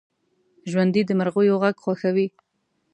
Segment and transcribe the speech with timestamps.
[0.71, 2.27] ژوندي د مرغیو غږ خوښوي